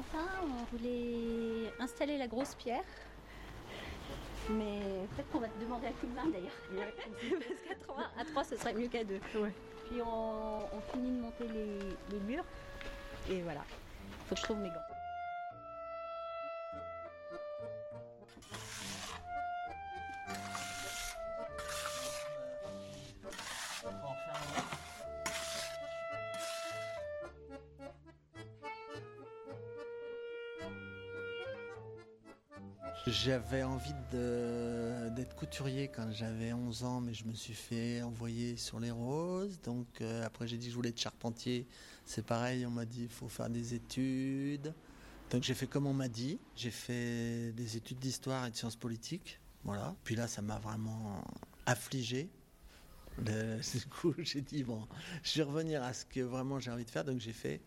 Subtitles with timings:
[0.00, 2.84] matin, on voulait installer la grosse pierre.
[4.50, 4.80] Mais
[5.14, 6.52] peut-être qu'on va te demander un coup de main d'ailleurs.
[7.48, 9.20] Parce qu'à 3, à 3, ce serait mieux qu'à 2.
[9.88, 11.78] Puis on, on finit de monter les,
[12.16, 12.44] les murs.
[13.28, 13.60] Et voilà.
[14.28, 14.89] Faut que je trouve mes gants.
[33.24, 38.80] J'avais envie d'être couturier quand j'avais 11 ans, mais je me suis fait envoyer sur
[38.80, 39.60] les roses.
[39.60, 41.66] Donc euh, après j'ai dit que je voulais être charpentier.
[42.06, 44.72] C'est pareil, on m'a dit il faut faire des études.
[45.30, 46.38] Donc j'ai fait comme on m'a dit.
[46.56, 49.38] J'ai fait des études d'histoire et de sciences politiques.
[49.64, 49.94] Voilà.
[50.02, 51.22] Puis là, ça m'a vraiment
[51.66, 52.30] affligé.
[53.18, 54.88] Du coup, j'ai dit bon,
[55.24, 57.04] je vais revenir à ce que vraiment j'ai envie de faire.
[57.04, 57.60] Donc j'ai fait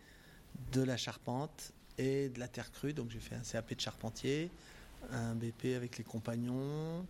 [0.71, 2.93] de la charpente et de la terre crue.
[2.93, 4.49] Donc j'ai fait un CAP de charpentier,
[5.11, 7.05] un BP avec les compagnons.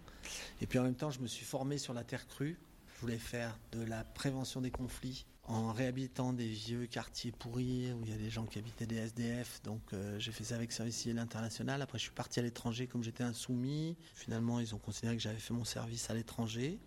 [0.61, 2.57] Et puis en même temps, je me suis formé sur la terre crue.
[2.95, 8.05] Je voulais faire de la prévention des conflits en réhabilitant des vieux quartiers pourris où
[8.05, 9.61] il y a des gens qui habitaient des SDF.
[9.63, 11.81] Donc euh, j'ai fait ça avec Service Civil International.
[11.81, 13.97] Après, je suis parti à l'étranger comme j'étais insoumis.
[14.15, 16.79] Finalement, ils ont considéré que j'avais fait mon service à l'étranger.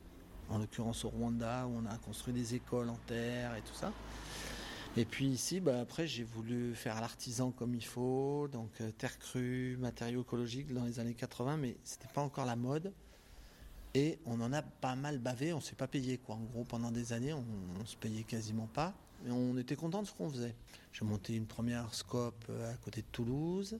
[0.49, 3.93] En l'occurrence au Rwanda, où on a construit des écoles en terre et tout ça.
[4.99, 9.19] Et puis ici, bah, après, j'ai voulu faire l'artisan comme il faut, donc euh, terre
[9.19, 12.95] crue, matériaux écologiques dans les années 80, mais c'était pas encore la mode.
[13.93, 16.37] Et on en a pas mal bavé, on s'est pas payé quoi.
[16.37, 17.45] En gros, pendant des années, on,
[17.79, 18.95] on se payait quasiment pas.
[19.27, 20.55] Et on était content de ce qu'on faisait.
[20.93, 23.79] J'ai monté une première scope euh, à côté de Toulouse.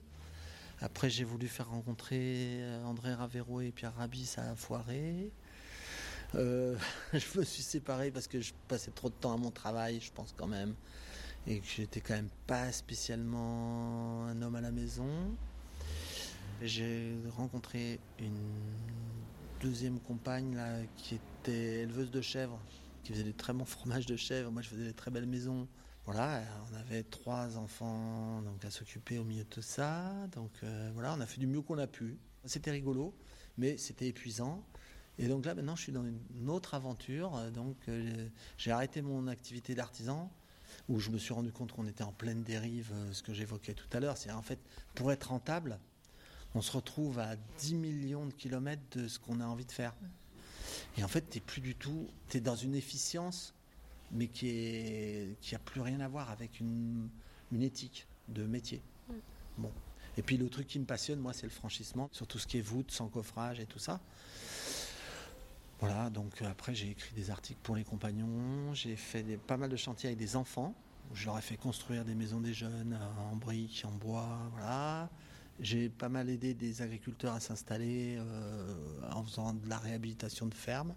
[0.81, 5.31] Après, j'ai voulu faire rencontrer euh, André Ravero et Pierre Rabis à Foiré.
[6.33, 10.11] Je me suis séparé parce que je passais trop de temps à mon travail, je
[10.11, 10.75] pense quand même,
[11.45, 15.07] et que j'étais quand même pas spécialement un homme à la maison.
[16.61, 18.49] J'ai rencontré une
[19.61, 22.59] deuxième compagne là, qui était éleveuse de chèvres,
[23.03, 24.51] qui faisait des très bons fromages de chèvres.
[24.51, 25.67] Moi, je faisais des très belles maisons.
[26.05, 30.13] Voilà, on avait trois enfants donc à s'occuper au milieu de tout ça.
[30.31, 32.17] Donc euh, voilà, on a fait du mieux qu'on a pu.
[32.45, 33.13] C'était rigolo,
[33.57, 34.63] mais c'était épuisant.
[35.19, 37.31] Et donc là, maintenant, je suis dans une autre aventure.
[37.51, 38.27] Donc, euh,
[38.57, 40.31] j'ai arrêté mon activité d'artisan,
[40.89, 43.73] où je me suis rendu compte qu'on était en pleine dérive, euh, ce que j'évoquais
[43.73, 44.17] tout à l'heure.
[44.17, 44.59] C'est en fait,
[44.95, 45.79] pour être rentable,
[46.55, 49.93] on se retrouve à 10 millions de kilomètres de ce qu'on a envie de faire.
[50.97, 53.53] Et en fait, t'es plus du tout, t'es dans une efficience,
[54.11, 57.09] mais qui est, qui a plus rien à voir avec une,
[57.51, 58.81] une éthique de métier.
[59.57, 59.71] Bon.
[60.17, 62.57] Et puis le truc qui me passionne, moi, c'est le franchissement, sur tout ce qui
[62.57, 63.99] est voûte, sans coffrage et tout ça.
[65.79, 69.69] Voilà, donc euh, après j'ai écrit des articles pour les compagnons, j'ai fait pas mal
[69.69, 70.73] de chantiers avec des enfants,
[71.13, 75.09] je leur ai fait construire des maisons des jeunes euh, en briques, en bois, voilà.
[75.59, 78.75] J'ai pas mal aidé des agriculteurs à s'installer euh,
[79.11, 80.93] en faisant de la réhabilitation de fermes.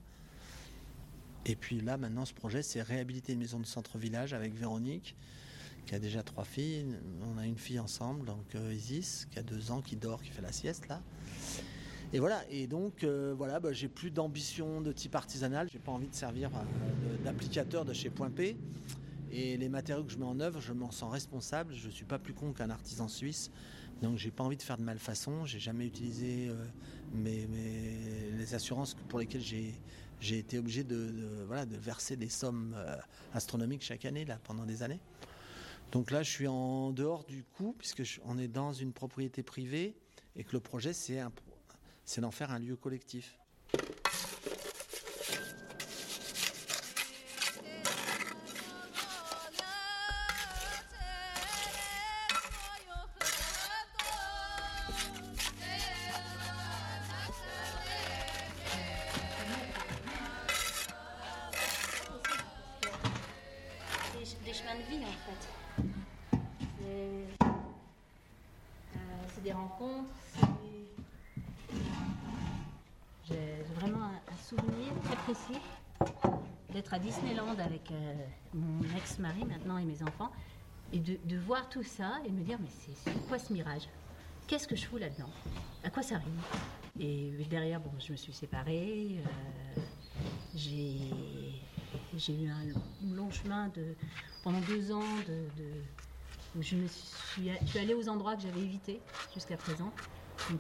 [1.46, 5.16] Et puis là, maintenant, ce projet, c'est réhabiliter une maison de centre-village avec Véronique,
[5.86, 6.94] qui a déjà trois filles.
[7.22, 10.42] On a une fille ensemble, donc Isis, qui a deux ans, qui dort, qui fait
[10.42, 11.00] la sieste là.
[12.12, 15.92] Et voilà, et donc euh, voilà, bah, j'ai plus d'ambition de type artisanal, j'ai pas
[15.92, 18.56] envie de servir euh, d'applicateur de chez Point P.
[19.30, 21.72] Et les matériaux que je mets en œuvre, je m'en sens responsable.
[21.72, 23.52] Je suis pas plus con qu'un artisan suisse,
[24.02, 25.44] donc j'ai pas envie de faire de malfaçon.
[25.44, 26.64] J'ai jamais utilisé euh,
[27.14, 27.46] mes,
[28.36, 32.74] les assurances pour lesquelles j'ai été obligé de, voilà de verser des sommes
[33.34, 35.00] astronomiques chaque année là pendant des années.
[35.92, 39.94] Donc là, je suis en dehors du coup, puisque on est dans une propriété privée
[40.34, 41.30] et que le projet, c'est un
[42.10, 43.38] c'est d'en faire un lieu collectif.
[76.70, 78.14] D'être à Disneyland avec euh,
[78.52, 80.30] mon ex-mari maintenant et mes enfants
[80.92, 83.88] et de, voir tout ça et de me dire mais c'est quoi ce mirage?
[84.46, 85.30] Qu'est-ce que je fous là-dedans?
[85.82, 86.42] À quoi ça rime?
[86.98, 89.18] Et derrière, bon, je me suis séparée.
[89.20, 89.86] euh,
[90.54, 92.64] j'ai eu un
[93.14, 93.94] long, chemin de,
[94.42, 95.46] pendant deux ans de,
[96.56, 99.00] où je, me suis, je suis allée aux endroits que j'avais évités
[99.32, 99.92] jusqu'à présent.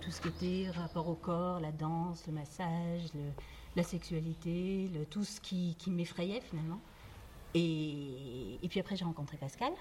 [0.00, 3.32] Tout ce qui était rapport au corps, la danse, le massage, le-
[3.76, 6.80] la sexualité, tout ce qui, m'effrayait finalement.
[7.54, 9.72] Et, puis après j'ai rencontré Pascal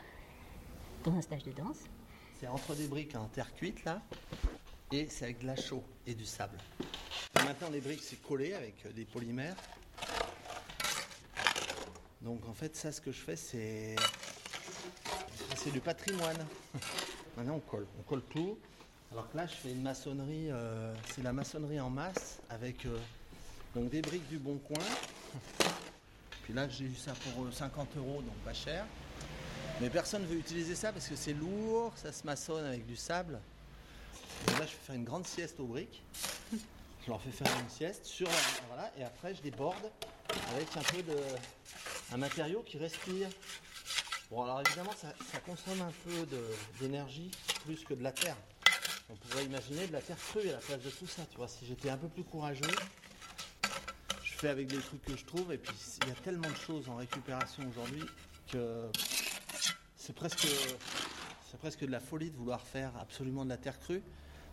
[1.04, 1.80] dans un stage de danse.
[2.40, 4.02] c'est entre des briques en terre cuite là,
[4.92, 6.58] et c'est avec de la chaux et du sable.
[7.36, 9.56] maintenant les briques c'est collé avec des polymères.
[12.22, 13.96] Donc en fait ça ce que je fais c'est
[15.56, 16.46] c'est du patrimoine.
[17.38, 18.58] Maintenant on colle, on colle tout.
[19.12, 22.98] Alors que là je fais une maçonnerie, euh, c'est la maçonnerie en masse avec euh,
[23.76, 24.84] donc des briques du bon coin.
[26.44, 28.86] Puis là j'ai eu ça pour 50 euros donc pas cher.
[29.82, 32.98] Mais personne ne veut utiliser ça parce que c'est lourd, ça se maçonne avec du
[32.98, 33.40] sable.
[34.48, 36.02] Et là, je vais faire une grande sieste aux briques.
[36.52, 38.28] Je leur fais faire une sieste sur
[38.68, 39.90] voilà, et après je déborde
[40.54, 41.18] avec un peu de
[42.12, 43.30] un matériau qui respire.
[44.30, 46.28] Bon alors évidemment ça, consomme un peu
[46.82, 47.32] d'énergie
[47.66, 48.36] plus que de la terre.
[49.10, 51.48] On pourrait imaginer de la terre crue à la place de tout ça, tu vois.
[51.48, 52.76] Si j'étais un peu plus courageux,
[54.40, 56.88] fais avec des trucs que je trouve et puis il y a tellement de choses
[56.88, 58.06] en récupération aujourd'hui
[58.50, 58.86] que
[59.98, 60.48] c'est presque,
[61.52, 64.02] c'est presque de la folie de vouloir faire absolument de la terre crue,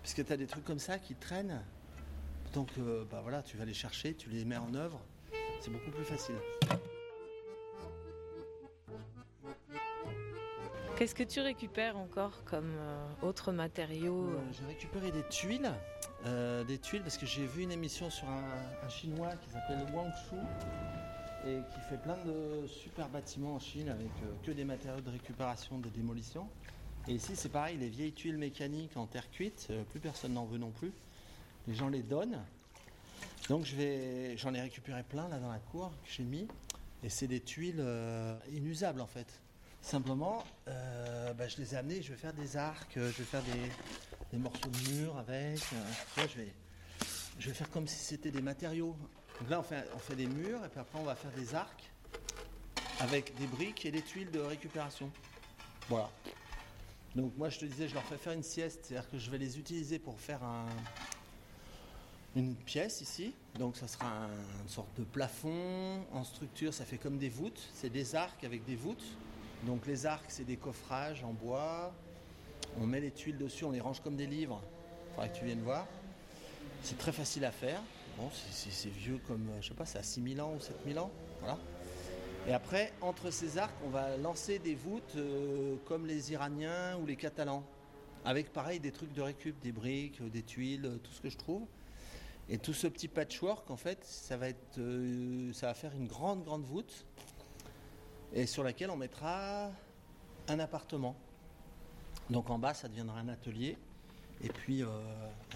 [0.02, 1.62] puisque tu as des trucs comme ça qui traînent.
[2.52, 2.70] Donc,
[3.10, 5.00] bah voilà, tu vas les chercher, tu les mets en œuvre,
[5.60, 6.34] c'est beaucoup plus facile.
[10.96, 15.70] Qu'est-ce que tu récupères encore comme euh, autres matériaux euh, J'ai récupéré des tuiles,
[16.24, 18.42] euh, des tuiles parce que j'ai vu une émission sur un,
[18.82, 20.36] un chinois qui s'appelle Wang Shu
[21.46, 25.10] et qui fait plein de super bâtiments en Chine avec euh, que des matériaux de
[25.10, 26.48] récupération, de démolition.
[27.08, 30.44] Et ici, c'est pareil, les vieilles tuiles mécaniques en terre cuite, euh, plus personne n'en
[30.44, 30.92] veut non plus.
[31.68, 32.40] Les gens les donnent.
[33.48, 36.48] Donc je vais, j'en ai récupéré plein là dans la cour que j'ai mis.
[37.02, 39.40] Et c'est des tuiles euh, inusables en fait.
[39.86, 43.42] Simplement, bah, je les ai amenées, je vais faire des arcs, je vais faire
[44.32, 45.60] des, morceaux de mur avec.
[46.16, 46.52] je, vais,
[47.38, 48.96] je vais faire comme si c'était des matériaux.
[49.38, 51.88] Donc là, on fait, des murs et puis après, on va faire des arcs
[52.98, 55.08] avec des briques et des tuiles de récupération.
[55.88, 56.10] Voilà.
[57.14, 59.38] Donc moi, je te disais, je leur fais faire une sieste, c'est-à-dire que je vais
[59.38, 60.66] les utiliser pour faire un,
[62.34, 63.34] une pièce ici.
[63.56, 64.26] Donc ça sera
[64.64, 67.70] une sorte de plafond en structure, ça fait comme des voûtes.
[67.72, 69.16] C'est des arcs avec des voûtes.
[69.64, 71.92] Donc les arcs, c'est des coffrages en bois.
[72.80, 74.62] On met les tuiles dessus, on les range comme des livres.
[74.62, 75.86] Il faudrait que tu viennes voir.
[76.82, 77.80] C'est très facile à faire.
[78.18, 81.10] Bon, c'est vieux comme, euh, je sais pas, c'est à 6000 ans ou 7000 ans.
[81.40, 81.58] Voilà.
[82.48, 87.06] Et après, entre ces arcs, on va lancer des voûtes euh, comme les Iraniens ou
[87.06, 87.64] les Catalans.
[88.24, 91.66] Avec pareil des trucs de récup, des briques, des tuiles, tout ce que je trouve.
[92.48, 96.06] Et tout ce petit patchwork, en fait, ça va, être, euh, ça va faire une
[96.06, 97.04] grande, grande voûte.
[98.32, 99.70] Et sur laquelle on mettra
[100.48, 101.16] un appartement.
[102.30, 103.76] Donc en bas, ça deviendra un atelier.
[104.42, 104.88] Et puis, euh,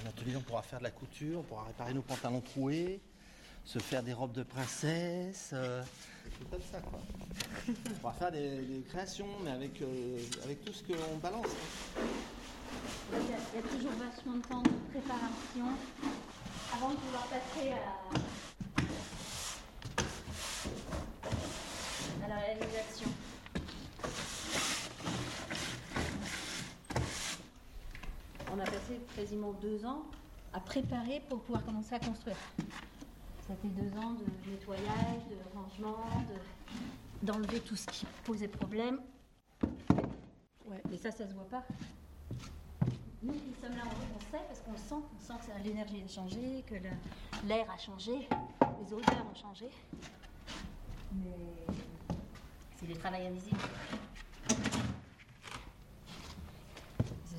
[0.03, 3.01] un atelier, on pourra faire de la couture, on pourra réparer nos pantalons troués,
[3.65, 5.83] se faire des robes de princesse, euh,
[6.51, 6.99] comme ça, quoi.
[7.69, 11.47] On pourra faire des, créations, mais avec, euh, avec tout ce qu'on balance.
[13.13, 15.67] Il y, a, toujours vachement de temps de préparation
[16.75, 17.75] avant de pouvoir passer à,
[22.25, 23.11] à la réalisation.
[28.53, 30.03] on a passé quasiment deux ans
[30.53, 32.37] à préparer pour pouvoir commencer à construire.
[33.47, 36.05] Ça fait deux ans de nettoyage, de rangement,
[37.23, 39.01] d'enlever tout ce qui posait problème.
[40.67, 40.83] Ouais.
[40.93, 41.65] Et ça, ça se voit pas.
[43.23, 43.85] Nous qui sommes là,
[44.17, 46.75] on sait parce qu'on sent, on sent que l'énergie a changé, que
[47.47, 48.29] l'air a changé,
[48.83, 49.69] les odeurs ont changé.
[51.13, 51.77] Mais
[52.81, 53.59] c'est du travail invisible.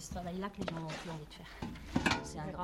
[0.02, 1.71] ce travail-là que les gens ont plus envie de faire.
[2.32, 2.64] C'est un grand.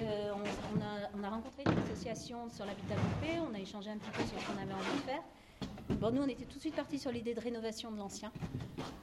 [0.00, 0.32] Euh,
[1.14, 4.40] on, a, rencontré une association sur l'habitat groupé, on a échangé un petit peu sur
[4.40, 5.22] ce qu'on avait envie de faire.
[6.00, 8.32] Bon, nous, on était tout de suite partis sur l'idée de rénovation de l'ancien.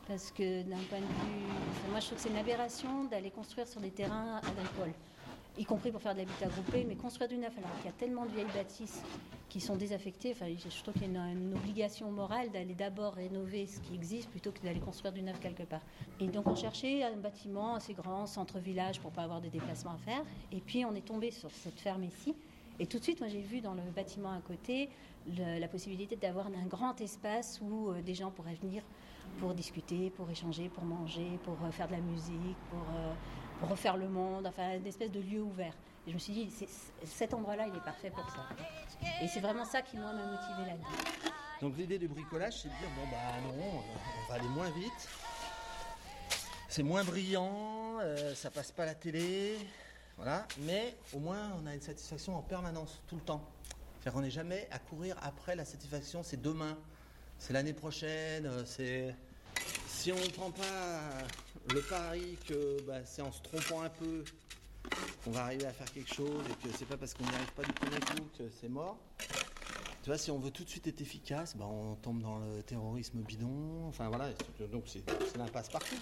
[0.08, 1.92] Parce que d'un point de vue.
[1.92, 4.94] Moi, je trouve que c'est une aberration d'aller construire sur des terrains agricoles
[5.58, 7.98] y compris pour faire de l'habitat groupé, mais construire du neuf alors qu'il y a
[7.98, 9.02] tellement de vieilles bâtisses
[9.50, 13.68] qui sont désaffectées, enfin, je trouve qu'il y a une, obligation morale d'aller d'abord rénover
[13.68, 15.82] ce qui existe plutôt que d'aller construire du neuf quelque part.
[16.20, 19.98] Et donc on cherchait un bâtiment assez grand, centre-village, pour pas avoir de déplacements à
[19.98, 20.24] faire.
[20.52, 22.36] Et puis on est tombé sur cette ferme ici.
[22.80, 24.90] Et tout de suite, moi j'ai vu dans le bâtiment à côté
[25.38, 28.84] la possibilité d'avoir un grand espace où euh, des gens pourraient venir
[29.40, 33.14] pour discuter, pour échanger, pour manger, pour euh, faire de la musique, pour euh,
[33.62, 35.74] refaire le monde, enfin une espèce de lieu ouvert.
[36.08, 36.68] Et je me suis dit,
[37.04, 38.48] cet endroit-là, il est parfait pour ça.
[39.22, 40.90] Et c'est vraiment ça qui, moi, m'a motivé là-dedans.
[41.62, 45.10] Donc l'idée du bricolage, c'est de dire, bon, bah non, on va aller moins vite.
[46.70, 49.58] C'est moins brillant, euh, ça passe pas à la télé.
[50.18, 50.46] Voilà.
[50.60, 53.44] Mais au moins, on a une satisfaction en permanence, tout le temps.
[54.00, 56.78] C'est-à-dire qu'on n'est jamais à courir après la satisfaction, c'est demain,
[57.40, 59.16] c'est l'année prochaine, euh, c'est.
[59.88, 61.00] Si on ne prend pas
[61.74, 64.24] le pari que bah, c'est en se trompant un peu
[65.24, 67.52] qu'on va arriver à faire quelque chose et que c'est pas parce qu'on n'y arrive
[67.54, 68.98] pas du premier coup que c'est mort.
[70.06, 72.62] Tu vois, si on veut tout de suite être efficace, bah, on tombe dans le
[72.62, 73.88] terrorisme bidon.
[73.88, 74.30] Enfin voilà,
[74.72, 75.04] donc c'est
[75.36, 75.96] l'impasse partout.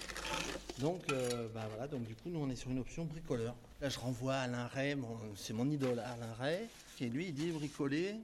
[0.78, 3.54] Donc, euh, bah, voilà, donc du coup, nous on est sur une option bricoleur.
[3.80, 4.94] Là, je renvoie Alain Ray,
[5.36, 6.68] c'est mon idole Alain Ray,
[7.00, 8.16] et lui il dit bricoler.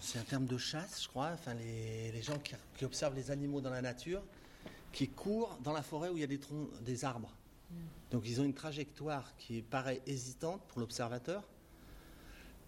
[0.00, 1.30] C'est un terme de chasse, je crois.
[1.32, 4.22] Enfin, les, gens qui, observent les animaux dans la nature,
[4.92, 7.34] qui courent dans la forêt où il y a des troncs, des arbres.
[7.70, 7.74] Mm.
[8.10, 11.48] Donc ils ont une trajectoire qui paraît hésitante pour l'observateur,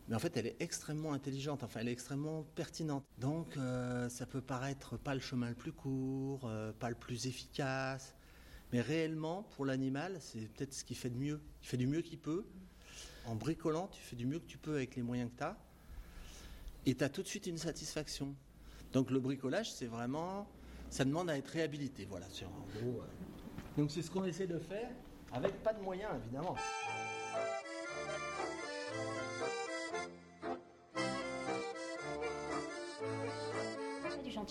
[0.09, 3.05] mais en fait elle est extrêmement intelligente, enfin elle est extrêmement pertinente.
[3.19, 7.27] Donc euh, ça peut paraître pas le chemin le plus court, euh, pas le plus
[7.27, 8.15] efficace,
[8.73, 11.41] mais réellement pour l'animal c'est peut-être ce qu'il fait de mieux.
[11.63, 12.45] Il fait du mieux qu'il peut.
[13.27, 15.59] En bricolant, tu fais du mieux que tu peux avec les moyens que tu as,
[16.87, 18.35] et tu as tout de suite une satisfaction.
[18.93, 20.49] Donc le bricolage c'est vraiment,
[20.91, 22.07] ça demande à être réhabilité.
[22.09, 23.01] Voilà, en gros.
[23.01, 23.07] Euh.
[23.77, 24.91] Donc c'est ce qu'on essaie de faire,
[25.33, 26.57] avec pas de moyens évidemment.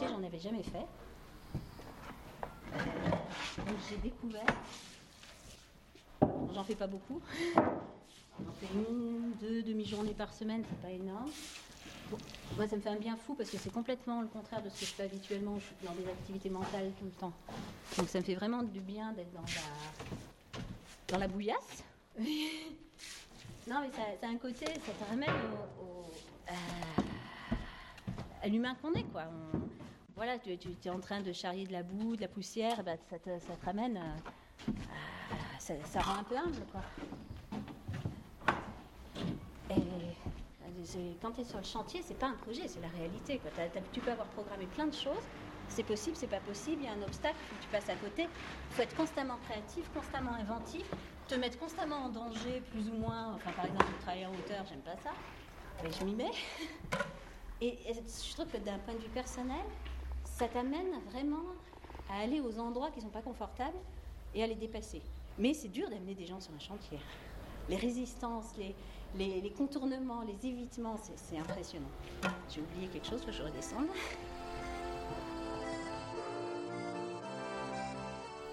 [0.06, 0.86] j'en avais jamais fait.
[3.58, 4.46] donc j'ai découvert.
[6.54, 7.22] J'en fais pas beaucoup.
[7.56, 11.32] J'en fais une, deux demi-journées par semaine, c'est pas énorme.
[12.56, 14.80] Moi, ça me fait un bien fou parce que c'est complètement le contraire de ce
[14.80, 15.58] que je fais habituellement.
[15.60, 17.34] Je suis dans des activités mentales tout le temps.
[17.98, 20.60] Donc ça me fait vraiment du bien d'être dans la,
[21.08, 21.84] dans la bouillasse.
[22.20, 25.30] non, mais ça, a un côté, ça te ramène
[25.82, 26.06] au,
[28.42, 29.26] à l'humain qu'on est, quoi
[30.18, 33.20] voilà, tu, es en train de charrier de la boue, de la poussière, bah, ça,
[33.20, 33.30] te,
[33.64, 34.02] ramène.
[34.68, 34.74] Euh,
[35.60, 36.82] ça, rend un peu humble, quoi.
[39.70, 39.76] Et
[41.22, 43.40] quand tu es sur le chantier, c'est pas un projet, c'est la réalité.
[43.40, 43.52] Quoi.
[43.92, 45.24] tu peux avoir programmé plein de choses.
[45.70, 48.24] C'est possible, c'est pas possible, il y a un obstacle, tu passes à côté.
[48.24, 50.86] Il faut être constamment créatif, constamment inventif,
[51.28, 53.34] te mettre constamment en danger, plus ou moins.
[53.36, 55.12] Enfin, par exemple, travailler en hauteur, j'aime pas ça,
[55.84, 56.32] mais je m'y mets.
[57.62, 59.66] et je trouve que d'un point de vue personnel,
[60.24, 61.44] ça t'amène vraiment
[62.10, 63.78] à aller aux endroits qui sont pas confortables
[64.34, 65.02] et à les dépasser.
[65.38, 67.00] Mais c'est dur d'amener des gens sur un chantier.
[67.70, 68.76] Les résistances, les,
[69.16, 71.90] les, contournements, les évitements, c'est impressionnant.
[72.50, 73.88] J'ai oublié quelque chose, que je redescende.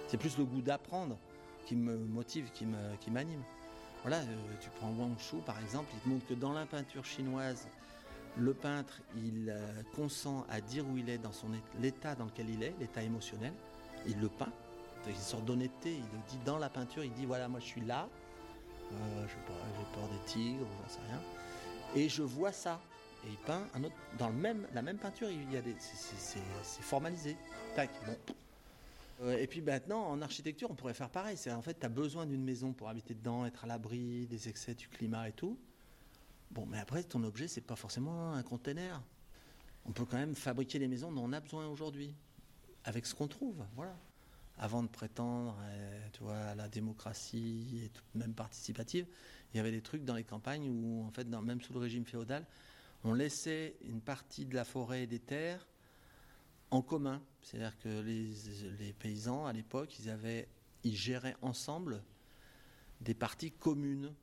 [0.08, 1.18] C'est plus le goût d'apprendre
[1.66, 2.98] qui me motive, qui m'anime.
[3.00, 3.10] Qui
[4.02, 7.04] voilà, euh, tu prends Wang Shu par exemple, il te montre que dans la peinture
[7.06, 7.66] chinoise,
[8.36, 11.30] le peintre, il euh, consent à dire où il est dans
[11.80, 13.52] l'état dans lequel il est, l'état émotionnel.
[14.06, 14.52] Il le peint.
[15.06, 15.92] Il une sorte d'honnêteté.
[15.92, 17.04] Il le dit dans la peinture.
[17.04, 18.08] Il dit voilà, moi je suis là.
[18.92, 21.20] Euh, j'ai peur des tigres, j'en sais rien.
[21.94, 22.80] Et je vois ça.
[23.24, 25.30] Et il peint un autre dans le même la même peinture.
[25.30, 27.36] Il y a des c'est formalisé.
[27.74, 27.90] Tac.
[28.06, 28.34] Bon.
[29.22, 31.36] Euh, et puis maintenant, en architecture, on pourrait faire pareil.
[31.36, 34.48] C'est en fait, tu as besoin d'une maison pour habiter dedans, être à l'abri des
[34.48, 35.58] excès du climat et tout.
[36.50, 39.02] Bon, mais après, ton objet, c'est pas forcément un container.
[39.86, 42.14] On peut quand même fabriquer les maisons dont on a besoin aujourd'hui,
[42.84, 43.96] avec ce qu'on trouve, voilà.
[44.56, 45.58] Avant de prétendre,
[46.12, 49.06] tu vois, à la démocratie et même participative,
[49.52, 52.04] il y avait des trucs dans les campagnes où, en fait, même sous le régime
[52.04, 52.46] féodal,
[53.02, 55.66] on laissait une partie de la forêt et des terres
[56.70, 57.22] en commun.
[57.42, 60.46] C'est-à-dire que les, paysans, à l'époque, ils,
[60.84, 62.02] ils géraient ensemble
[63.00, 64.14] des parties communes.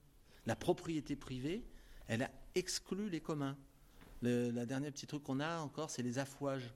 [0.45, 1.63] La propriété privée,
[2.07, 3.57] elle a exclu les communs.
[4.21, 6.73] Le, la dernière petit truc qu'on a encore, c'est les affouages.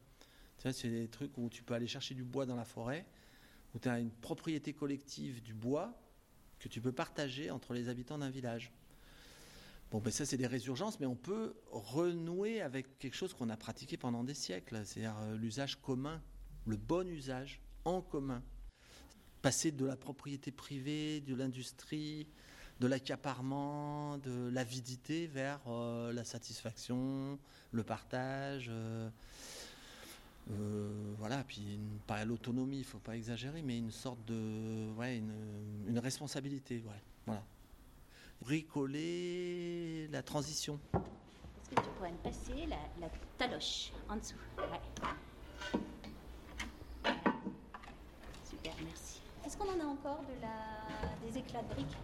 [0.57, 3.05] C'est des trucs où tu peux aller chercher du bois dans la forêt,
[3.75, 5.93] où tu as une propriété collective du bois
[6.59, 8.71] que tu peux partager entre les habitants d'un village.
[9.91, 13.57] Bon, ben ça, c'est des résurgences, mais on peut renouer avec quelque chose qu'on a
[13.57, 16.21] pratiqué pendant des siècles, c'est-à-dire euh, l'usage commun,
[16.65, 18.41] le bon usage en commun.
[19.41, 22.27] Passer de la propriété privée, de l'industrie,
[22.79, 27.37] de l'accaparement, de l'avidité vers euh, la satisfaction,
[27.71, 28.67] le partage.
[28.69, 29.09] Euh,
[30.51, 35.99] euh, voilà, puis pas l'autonomie, il faut pas exagérer, mais une sorte de, ouais, une,
[35.99, 37.43] responsabilité, ouais, voilà.
[38.41, 40.79] Bricoler la transition.
[40.93, 44.35] Est-ce que tu pourrais me passer la, taloche en dessous?
[48.43, 49.21] Super, merci.
[49.45, 51.27] Est-ce qu'on en a encore de la...
[51.27, 51.97] des éclats de briques?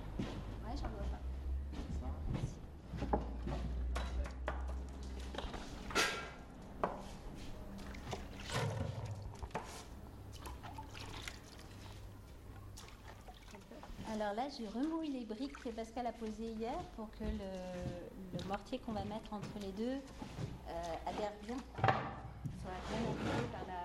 [14.22, 18.78] Alors là, je remouille les briques que Pascal a posées hier pour que le, mortier
[18.78, 23.12] qu'on va mettre entre les deux euh, adhère bien, soit bien
[23.52, 23.82] par la.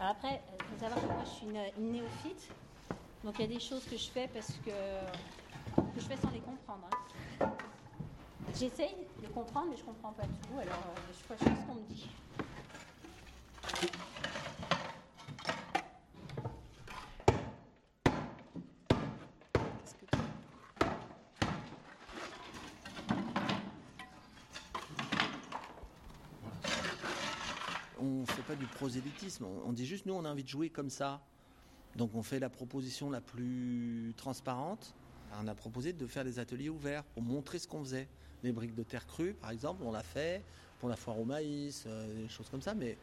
[0.00, 2.48] Alors après, il faut savoir que moi je suis une, néophyte,
[3.22, 6.30] donc il y a des choses que je fais parce que, que je fais sans
[6.30, 6.88] les comprendre.
[7.40, 7.52] Hein.
[8.58, 10.58] J'essaye de comprendre, mais je comprends pas tout.
[10.58, 12.10] Alors, euh, je fais ce qu'on me dit.
[28.56, 31.20] Du prosélytisme, on dit juste nous on a envie de jouer comme ça.
[31.96, 34.94] Donc on fait la proposition la plus transparente.
[35.40, 38.08] On a proposé de faire des ateliers ouverts pour montrer ce qu'on faisait.
[38.42, 40.42] Les briques de terre crue, par exemple, on l'a fait
[40.80, 42.74] pour la foire au maïs, euh, des choses comme ça.
[42.74, 42.96] Mais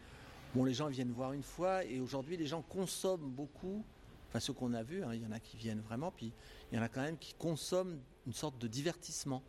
[0.53, 3.85] bon, les gens viennent voir une fois et aujourd'hui, les gens consomment beaucoup.
[4.29, 6.33] Enfin, ceux qu'on a vus, hein, il y en a qui viennent vraiment, puis
[6.71, 9.41] il y en a quand même qui consomment une sorte de divertissement.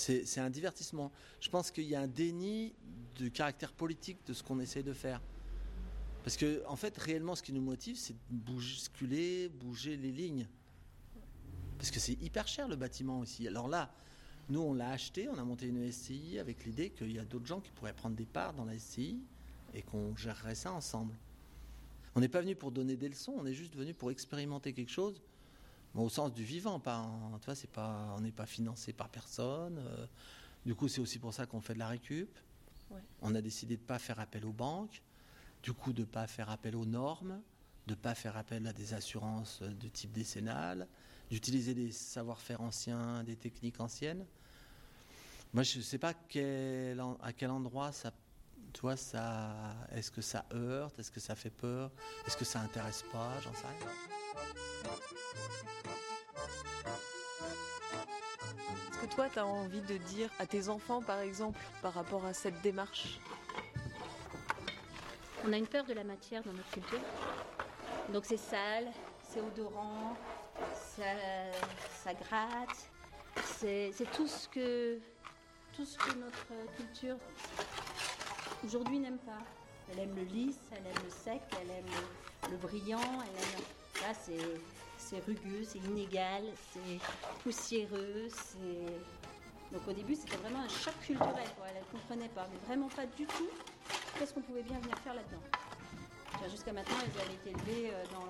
[0.00, 1.12] C'est un divertissement.
[1.40, 2.72] Je pense qu'il y a un déni
[3.18, 5.20] de caractère politique de ce qu'on essaie de faire.
[6.24, 10.46] Parce que, en fait, réellement, ce qui nous motive, c'est de bousculer, bouger les lignes.
[11.76, 13.46] Parce que c'est hyper cher le bâtiment aussi.
[13.46, 13.92] Alors là,
[14.48, 17.46] nous, on l'a acheté, on a monté une SCI avec l'idée qu'il y a d'autres
[17.46, 19.20] gens qui pourraient prendre des parts dans la SCI
[19.74, 21.14] et qu'on gérerait ça ensemble.
[22.14, 24.90] On n'est pas venu pour donner des leçons, on est juste venu pour expérimenter quelque
[24.90, 25.22] chose,
[25.94, 26.80] au sens du vivant.
[26.80, 27.08] Pas,
[27.40, 29.78] tu vois, c'est pas, on n'est pas financé par personne.
[29.78, 30.06] Euh.
[30.64, 32.38] du coup, c'est aussi pour ça qu'on fait de la récup.
[33.22, 35.02] On a décidé de ne pas faire appel aux banques,
[35.62, 37.40] du coup de ne pas faire appel aux normes,
[37.86, 40.88] de ne pas faire appel à des assurances de type décennal,
[41.30, 44.26] d'utiliser des savoir-faire anciens, des techniques anciennes.
[45.52, 46.14] Moi, je ne sais pas à
[47.32, 48.12] quel endroit ça,
[48.72, 51.90] toi, ça, est-ce que ça heurte, est-ce que ça fait peur,
[52.26, 53.86] est-ce que ça intéresse pas, j'en sais rien.
[59.00, 62.34] Que toi, tu as envie de dire à tes enfants, par exemple, par rapport à
[62.34, 63.18] cette démarche?
[65.44, 67.00] On a une peur de la matière dans notre culture.
[68.12, 68.88] Donc c'est sale,
[69.22, 70.16] c'est odorant,
[70.74, 71.04] ça,
[72.02, 72.90] ça gratte,
[73.44, 74.98] c'est tout ce que
[75.72, 77.16] tout ce que notre culture
[78.64, 79.38] aujourd'hui n'aime pas.
[79.92, 84.02] Elle aime le lisse, elle aime le sec, elle aime le, brillant, elle aime.
[84.02, 84.36] Là, c'est
[85.18, 87.00] rugueux, c'est inégal, c'est
[87.42, 89.72] poussiéreux, c'est.
[89.72, 91.34] Donc au début, c'était vraiment un choc culturel.
[91.68, 93.50] Elle ne comprenait pas, mais vraiment pas du tout
[94.18, 95.42] qu'est-ce qu'on pouvait bien venir faire là-dedans.
[96.50, 98.26] Jusqu'à maintenant, elles avaient été élevées euh, dans.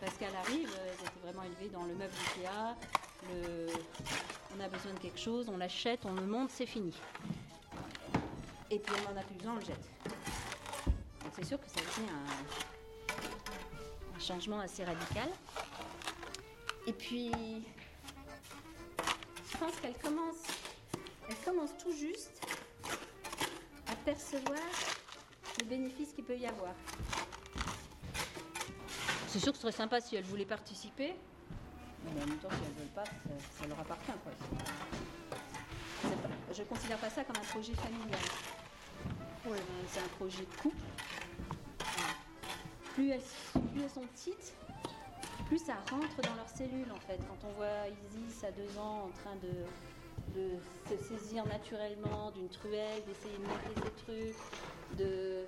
[0.00, 2.74] Parce qu'elle arrive, elles étaient vraiment élevées dans le meuble Ikea,
[3.28, 3.66] le,
[4.56, 6.94] on a besoin de quelque chose, on l'achète, on le monte, c'est fini.
[8.70, 9.90] Et puis on n'en a plus besoin, on le jette.
[11.22, 12.24] Donc c'est sûr que ça a été un,
[14.20, 15.28] changement assez radical.
[16.86, 17.30] Et puis,
[19.50, 20.42] je pense qu'elle commence,
[21.28, 22.40] elle commence tout juste
[23.86, 24.58] à percevoir
[25.60, 26.74] le bénéfice qu'il peut y avoir.
[29.28, 31.14] C'est sûr que ce serait sympa si elle voulait participer,
[32.04, 34.12] mais en même temps, si elles ne veulent pas, ça, leur appartient.
[36.52, 38.18] je ne considère pas ça comme un projet familial.
[39.88, 40.82] C'est un projet de couple.
[42.94, 43.20] Plus elles,
[43.92, 44.52] sont petites,
[45.50, 47.18] plus ça rentre dans leurs cellules en fait.
[47.26, 50.44] Quand on voit Isis à deux ans en train de,
[50.88, 55.44] se saisir naturellement d'une truelle, d'essayer de monter ses trucs, de...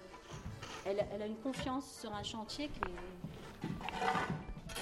[0.84, 3.68] Elle, elle, a une confiance sur un chantier qui est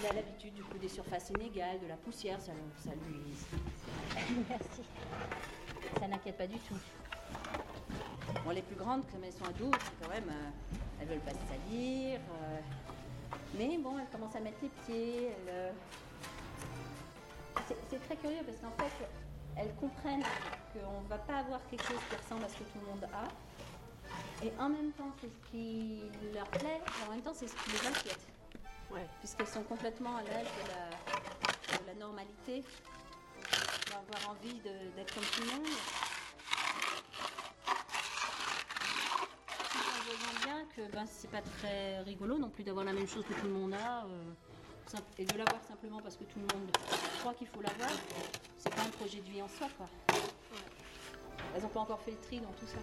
[0.01, 3.21] il a l'habitude du coup des surfaces inégales, de la poussière, ça, ça lui.
[4.49, 4.83] Merci.
[5.99, 6.79] Ça n'inquiète pas du tout.
[8.43, 10.51] Bon, les plus grandes, comme elles sont ados, quand même, euh,
[11.01, 12.21] elles veulent pas se salir.
[12.21, 12.61] Euh,
[13.55, 15.33] mais bon, elles commencent à mettre les pieds.
[15.49, 15.71] Euh,
[17.89, 19.07] c'est très curieux parce qu'en fait,
[19.57, 20.23] elles comprennent
[20.73, 23.05] qu'on ne va pas avoir quelque chose qui ressemble à ce que tout le monde
[23.13, 24.45] a.
[24.45, 27.55] Et en même temps, c'est ce qui leur plaît, et en même temps, c'est ce
[27.55, 28.31] qui les inquiète
[29.21, 32.65] puisqu'elles sont complètement à l'âge de la, normalité,
[33.87, 35.67] d'avoir envie d'être comme tout le monde.
[39.57, 39.79] Tout
[40.27, 43.35] en bien que ben, c'est pas très rigolo non plus d'avoir la même chose que
[43.35, 44.05] tout le monde a.
[44.05, 44.33] Euh,
[45.19, 46.69] et de l'avoir simplement parce que tout le monde
[47.21, 47.91] croit qu'il faut l'avoir,
[48.59, 49.69] c'est pas un projet de vie en soi.
[49.77, 49.87] Quoi.
[51.55, 52.79] Elles n'ont pas encore fait le tri dans tout ça.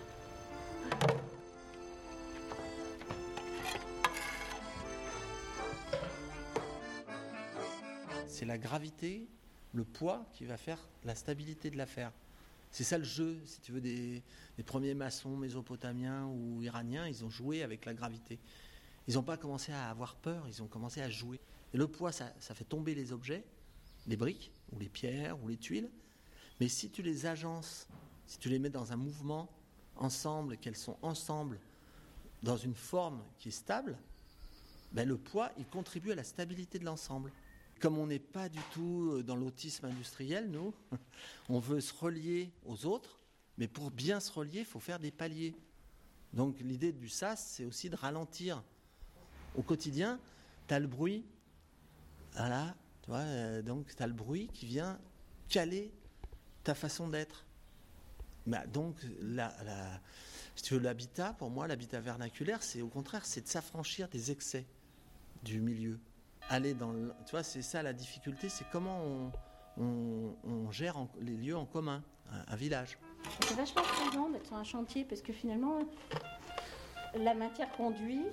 [8.38, 9.28] c'est la gravité,
[9.73, 12.12] le poids qui va faire la stabilité de l'affaire.
[12.72, 14.24] C'est ça le jeu, si tu veux, des,
[14.66, 18.40] premiers maçons mésopotamiens ou iraniens, ils ont joué avec la gravité.
[19.08, 21.40] ils n'ont pas commencé à avoir peur, ils ont commencé à jouer.
[21.74, 23.44] Et le poids, ça, ça fait tomber les objets,
[24.06, 25.90] les briques, ou les pierres, ou les tuiles.
[26.60, 27.88] Mais si tu les agences,
[28.26, 29.50] si tu les mets dans un mouvement
[29.96, 31.60] ensemble, qu'elles sont ensemble,
[32.44, 33.98] dans une forme qui est stable,
[34.92, 37.32] ben le poids, il contribue à la stabilité de l'ensemble.
[37.80, 40.74] Comme on n'est pas du tout dans l'autisme industriel, nous,
[41.50, 43.20] on veut se relier aux autres,
[43.58, 45.56] mais pour bien se relier, il faut faire des paliers.
[46.34, 48.63] Donc l'idée du SAS, c'est aussi de ralentir.
[49.56, 50.20] Au quotidien,
[50.68, 51.26] tu as le bruit,
[52.34, 55.00] voilà, tu vois, euh, donc tu as le bruit qui vient
[55.50, 55.92] caler
[56.63, 57.46] ta façon d'être.
[58.46, 60.02] Bah, donc, la, la,
[60.56, 64.32] si tu veux, l'habitat, pour moi, l'habitat vernaculaire, c'est au contraire, c'est de s'affranchir des
[64.32, 64.66] excès
[65.44, 66.00] du milieu.
[66.50, 66.94] Aller dans
[67.26, 69.32] tu vois, c'est ça la difficulté, c'est comment
[69.78, 72.04] on, on, gère les lieux en commun,
[72.48, 72.98] un, village.
[73.46, 75.80] C'est vachement plaisant d'être sur un chantier parce que finalement,
[77.16, 78.24] la matière conduit.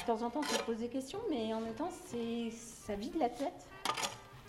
[0.00, 2.94] De temps en temps, on se pose des questions, mais en même temps, c'est ça
[2.96, 3.68] vide la tête.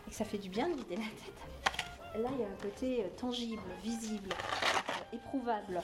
[0.10, 2.24] Et ça fait du bien de vider la tête.
[2.24, 5.82] Là, il y a un côté euh, tangible, visible, euh, éprouvable.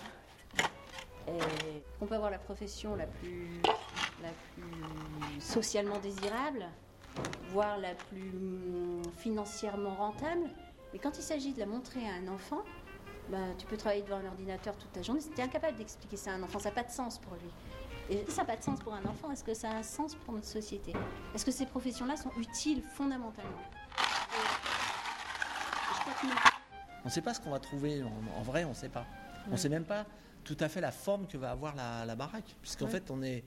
[1.28, 3.62] Et on peut avoir la profession la plus,
[4.21, 6.65] la plus socialement désirable,
[7.49, 10.49] voire la plus hum, financièrement rentable.
[10.93, 12.62] Mais quand il s'agit de la montrer à un enfant,
[13.30, 15.21] bah, tu peux travailler devant un ordinateur toute ta journée.
[15.34, 17.49] Tu es incapable d'expliquer ça à un enfant, ça n'a pas de sens pour lui.
[18.10, 19.84] Et si ça n'a pas de sens pour un enfant, est-ce que ça a un
[19.84, 20.93] sens pour notre société?
[21.34, 23.51] Est-ce que ces professions-là sont utiles fondamentalement?
[27.04, 29.06] On ne sait pas ce qu'on va trouver, en, en vrai, on ne sait pas.
[29.47, 30.06] On ne sait même pas
[30.43, 32.56] tout à fait la forme que va avoir la, la baraque.
[32.62, 32.91] Puisqu'en Ouais.
[32.91, 33.43] fait, on, est,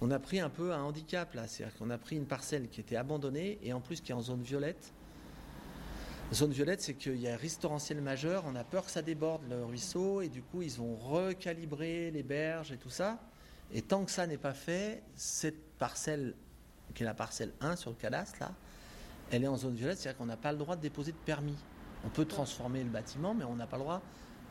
[0.00, 1.46] on a pris un peu un handicap là.
[1.46, 4.20] C'est-à-dire qu'on a pris une parcelle qui était abandonnée et en plus qui est en
[4.22, 4.92] zone violette.
[6.32, 9.42] Zone violette, c'est qu'il y a un restaurentiel majeur, on a peur que ça déborde
[9.48, 13.18] le ruisseau et du coup, ils ont recalibré les berges et tout ça.
[13.72, 16.34] Et tant que ça n'est pas fait, cette parcelle,
[16.94, 18.52] qui est la parcelle 1 sur le cadastre, là,
[19.30, 21.56] elle est en zone violette, c'est-à-dire qu'on n'a pas le droit de déposer de permis.
[22.04, 24.02] On peut transformer le bâtiment, mais on n'a pas le droit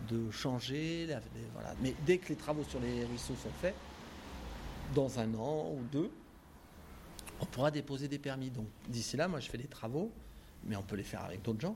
[0.10, 1.06] de changer.
[1.08, 1.22] la-
[1.54, 1.74] voilà.
[1.82, 3.76] Mais dès que les travaux sur les ruisseaux sont faits,
[4.94, 6.12] dans un an ou deux,
[7.40, 8.50] on pourra déposer des permis.
[8.50, 10.12] Donc d'ici là, moi je fais des travaux,
[10.66, 11.76] mais on peut les faire avec d'autres gens.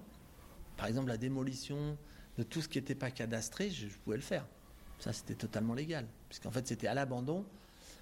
[0.77, 1.97] Par exemple, la démolition
[2.37, 4.45] de tout ce qui n'était pas cadastré, je, je pouvais le faire.
[4.99, 7.45] Ça, c'était totalement légal, puisqu'en fait, c'était à l'abandon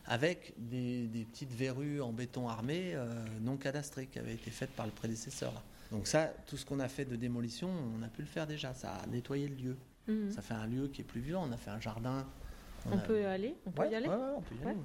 [0.05, 3.07] avec des, des petites verrues en béton armé euh,
[3.41, 5.51] non cadastrées qui avaient été faites par le prédécesseur.
[5.53, 5.63] là.
[5.91, 8.73] Donc ça, tout ce qu'on a fait de démolition, on a pu le faire déjà.
[8.73, 9.77] Ça a nettoyé le lieu.
[10.07, 10.31] Mhm.
[10.31, 11.45] Ça fait un lieu qui est plus vivant.
[11.47, 12.27] On a fait un jardin.
[12.91, 14.67] On a- peut y aller On peut Ouais, y aller ouais, on peut y aller.
[14.67, 14.75] Ouais.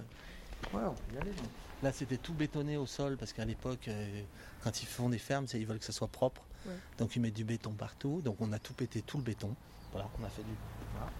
[0.72, 0.80] ouais.
[0.80, 1.30] Ouais, on peut y aller.
[1.32, 1.46] donc.
[1.82, 4.22] Là, c'était tout bétonné au sol parce qu'à l'époque, euh,
[4.62, 6.42] quand ils font des fermes, ils veulent que ça soit propre.
[6.66, 6.74] Ouais.
[6.98, 8.20] Donc ils mettent du béton partout.
[8.22, 9.54] Donc on a tout pété, tout le béton.
[9.92, 10.50] Voilà, on a fait du.
[10.94, 11.10] voilà.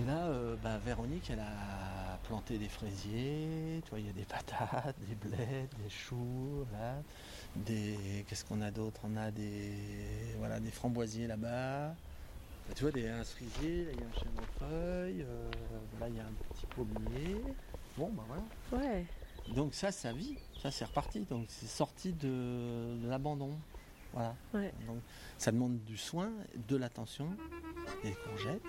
[0.00, 3.80] Et là, euh, bah, Véronique, elle a planté des fraisiers.
[3.84, 6.64] Tu vois, il y a des patates, des blés, des choux.
[7.56, 8.24] Des.
[8.28, 9.00] Qu'est-ce qu'on a d'autre?
[9.04, 9.72] On a des.
[10.38, 11.94] Voilà, des framboisiers là-bas.
[12.68, 15.50] Bah, tu vois, des, un cerisier, là, il y a un chèvrefeuille, euh,
[16.00, 17.36] là, il y a un petit pommier.
[17.96, 18.86] Bon, bah voilà.
[18.86, 19.04] Ouais.
[19.54, 21.20] Donc ça, ça vit, ça c'est reparti.
[21.20, 23.52] Donc c'est sorti de, de l'abandon.
[24.12, 24.34] Voilà.
[24.54, 24.72] Ouais.
[24.86, 24.98] Donc
[25.38, 26.30] ça demande du soin,
[26.68, 27.28] de l'attention,
[28.02, 28.62] des courgettes.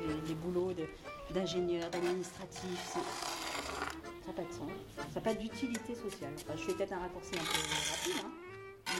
[0.00, 0.88] Les, les boulots de-
[1.34, 3.00] d'ingénieur, d'administratif, ça
[4.28, 4.70] n'a pas de sens.
[4.96, 6.32] Ça n'a pas d'utilité sociale.
[6.36, 8.32] Enfin, je fais peut-être un raccourci un peu rapide, hein,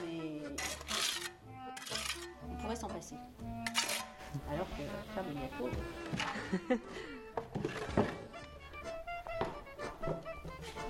[0.05, 0.43] mais
[2.59, 3.15] on pourrait s'en passer.
[4.53, 4.83] Alors que
[5.15, 5.71] faire de gâteau,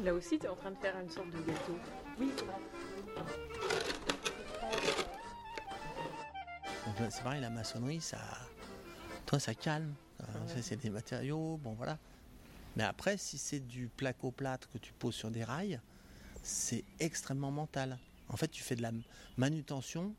[0.03, 1.77] Là aussi, tu es en train de faire une sorte de gâteau.
[2.21, 2.55] oui, c'est vrai.
[7.11, 8.19] C'est pareil, la maçonnerie, ça,
[9.27, 9.95] toi, ça calme.
[10.21, 10.49] Euh, Ouais.
[10.55, 11.97] ça, c'est des matériaux, bon voilà.
[12.77, 15.81] Mais après, si c'est du placo-plâtre que tu poses sur des rails,
[16.43, 17.99] c'est extrêmement mental.
[18.29, 18.91] En fait, tu fais de la
[19.37, 20.15] manutention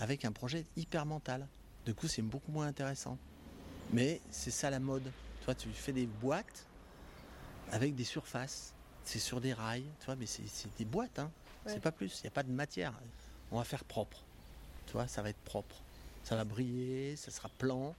[0.00, 1.46] avec un projet hyper mental.
[1.84, 3.16] Du coup, c'est beaucoup moins intéressant.
[3.92, 5.12] Mais c'est ça la mode.
[5.40, 6.66] Tu vois, tu fais des boîtes
[7.70, 8.74] avec des surfaces.
[9.04, 10.42] C'est sur des rails, tu vois, mais c'est
[10.78, 11.30] des boîtes, hein.
[11.66, 11.72] Ouais.
[11.72, 12.20] C'est pas plus.
[12.20, 12.92] Il n'y a pas de matière.
[13.50, 14.22] On va faire propre.
[14.86, 15.76] Tu vois, ça va être propre.
[16.24, 17.94] Ça va briller, ça sera plan.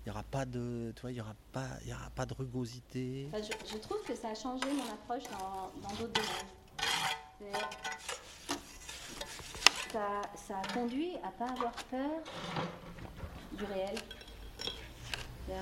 [0.00, 2.26] Il n'y aura pas de, tu vois, il y aura pas, il y aura pas
[2.26, 3.28] de rugosité.
[3.32, 7.54] Enfin, je, je trouve que ça a changé mon approche dans d'autres domaines.
[9.94, 12.10] Ça, a conduit à pas avoir peur
[13.52, 13.94] du réel.
[15.48, 15.54] Euh,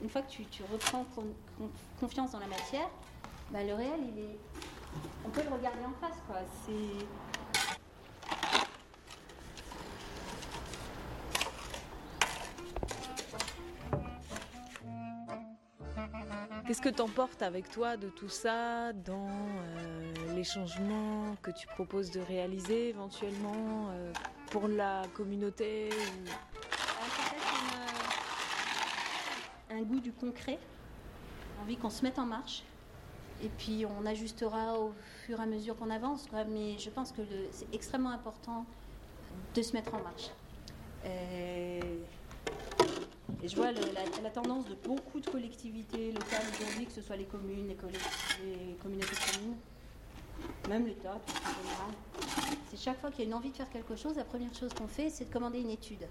[0.00, 2.88] une fois que tu, reprends con- con- confiance dans la matière,
[3.50, 4.38] bah, le réel, il est,
[5.26, 6.16] on peut le regarder en face.
[6.28, 6.36] Quoi.
[6.64, 7.04] C'est,
[16.70, 22.12] Qu'est-ce que t'emportes avec toi de tout ça dans euh, les changements que tu proposes
[22.12, 24.12] de réaliser éventuellement euh,
[24.52, 26.28] pour la communauté ou-
[29.72, 30.60] un, un goût du concret,
[31.60, 32.62] envie qu'on se mette en marche.
[33.42, 34.92] Et puis on ajustera au
[35.26, 36.28] fur et à mesure qu'on avance.
[36.50, 38.64] Mais je pense que c'est extrêmement important
[39.56, 40.30] de se mettre en marche.
[41.04, 41.80] Euh,
[43.42, 47.24] Et je vois la, tendance de beaucoup de collectivités locales aujourd'hui, que ce soit les
[47.24, 47.76] communes, les,
[48.44, 49.56] les communautés communes,
[50.68, 52.58] même l'État en général.
[52.70, 54.72] C'est chaque fois qu'il y a une envie de faire quelque chose, la première chose
[54.74, 56.06] qu'on fait, c'est de commander une étude.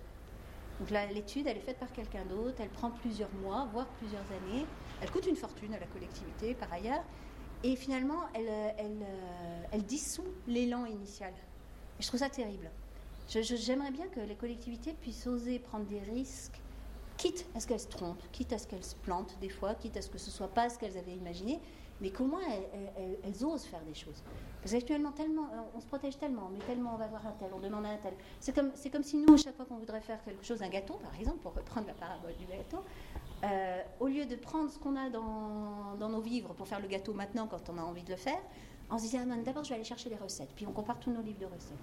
[0.80, 4.66] Donc l'étude, elle est faite par quelqu'un d'autre, elle prend plusieurs mois, voire plusieurs années.
[5.02, 7.04] Elle coûte une fortune à la collectivité, par ailleurs.
[7.64, 9.06] Et finalement, elle, elle,
[9.74, 11.34] euh, dissout l'élan initial.
[12.00, 12.72] Et je trouve ça terrible.
[13.28, 16.62] J'aimerais bien que les collectivités puissent oser prendre des risques,
[17.20, 19.98] quitte à ce qu'elles se trompent, quitte à ce qu'elles se plantent des fois, quitte
[19.98, 21.60] à ce que ce soit pas ce qu'elles avaient imaginé,
[22.00, 24.24] mais comment elles, elles- osent faire des choses.
[24.62, 27.50] Parce qu'actuellement, tellement, euh, on se protège tellement, mais tellement on va voir un tel,
[27.54, 28.14] on demande un tel.
[28.40, 31.40] C'est comme, si nous, chaque fois qu'on voudrait faire quelque chose, un gâteau par exemple,
[31.40, 32.80] pour reprendre la parabole du gâteau,
[33.44, 37.14] euh, au lieu de prendre ce qu'on a dans, nos vivres pour faire le gâteau
[37.14, 38.42] maintenant quand on a envie de le faire,
[38.90, 41.12] on se disait, ah d'abord je vais aller chercher les recettes, puis on compare tous
[41.12, 41.78] nos livres de recettes.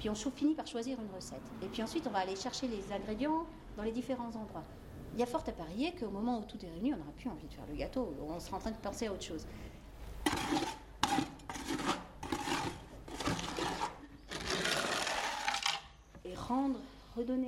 [0.00, 1.40] Puis on finit par choisir une recette.
[1.62, 3.46] Et puis ensuite, on va aller chercher les ingrédients
[3.80, 4.64] dans les différents endroits.
[5.14, 7.30] Il y a fort à parier qu'au moment où tout est réuni, on n'aura plus
[7.30, 9.46] envie de faire le gâteau, on sera en train de penser à autre chose.
[16.26, 16.78] Et rendre,
[17.16, 17.46] redonner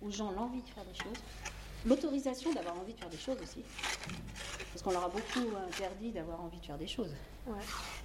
[0.00, 1.18] aux gens l'envie de faire des choses,
[1.84, 3.62] l'autorisation d'avoir envie de faire des choses aussi,
[4.72, 7.14] parce qu'on leur a beaucoup interdit d'avoir envie de faire des choses.
[7.46, 7.58] Ouais.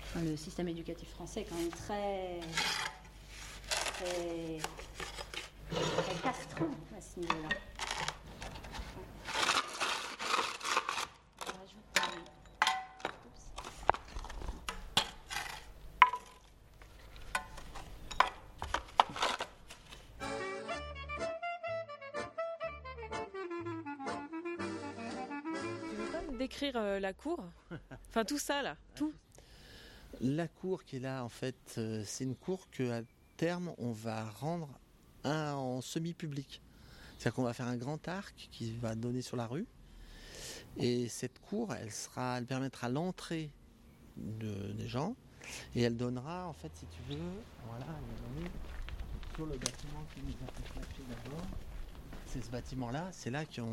[0.03, 2.41] Enfin, le système éducatif français est quand même très,
[3.69, 4.57] très,
[5.75, 7.49] à ce niveau-là.
[11.41, 12.25] On rajoute un-
[13.25, 14.55] Oups.
[25.89, 27.43] Tu veux pas me décrire euh, la cour?
[28.09, 29.13] Enfin tout ça là, tout.
[30.21, 33.01] La cour qui est là, en fait, euh, c'est une cour que à
[33.37, 34.69] terme on va rendre
[35.29, 36.61] en semi-public.
[37.17, 39.65] C'est-à-dire qu'on va faire un grand arc qui va donner sur la rue.
[40.77, 43.49] Et cette cour, elle sera, elle permettra l'entrée
[44.17, 45.15] de- des gens
[45.75, 47.19] et elle donnera, en fait, si tu veux,
[47.67, 48.51] voilà, elle donnée
[49.35, 51.45] sur le bâtiment qui nous a fait flasher d'abord.
[52.27, 53.71] C'est ce bâtiment-là, c'est là qu'on,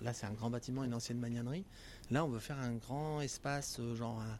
[0.00, 1.64] là c'est un grand bâtiment, une ancienne magnanerie.
[2.10, 4.38] Là, on veut faire un grand espace, euh, genre un,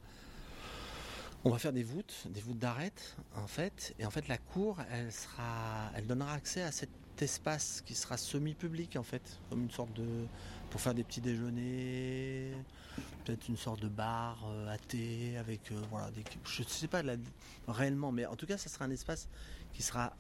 [1.45, 3.95] on va faire des voûtes, des voûtes d'arête, en fait.
[3.99, 8.17] Et en fait, la cour, elle sera, elle donnera accès à cet espace qui sera
[8.17, 10.27] semi-public, en fait, comme une sorte de,
[10.71, 12.53] pour faire des petits déjeuners,
[13.25, 16.89] peut-être une sorte de bar euh, à thé avec, euh, voilà, des, je ne sais
[16.89, 17.03] pas
[17.69, 19.29] réellement, mais en tout cas, ça sera un espace
[19.73, 20.15] qui sera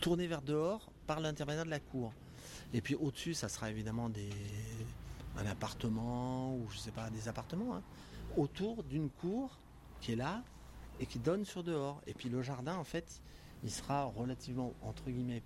[0.00, 2.12] tourné vers dehors par l'intermédiaire de la cour.
[2.74, 4.30] Et puis au-dessus, ça sera évidemment des,
[5.38, 7.82] un appartement ou je sais pas, des appartements hein,
[8.36, 9.58] autour d'une cour
[10.00, 10.42] qui est là
[11.00, 12.00] et qui donne sur dehors.
[12.06, 13.20] Et puis le jardin, en fait,
[13.62, 15.42] il sera relativement, entre guillemets,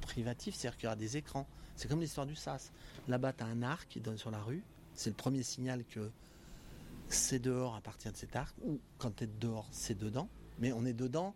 [0.00, 1.46] privatif, c'est-à-dire qu'il y aura des écrans.
[1.76, 2.72] C'est comme l'histoire du SAS.
[3.06, 4.62] Là-bas, tu as un arc qui donne sur la rue.
[4.94, 6.10] C'est le premier signal que
[7.08, 10.28] c'est dehors à partir de cet arc, ou quand tu es dehors, c'est dedans.
[10.58, 11.34] Mais on est dedans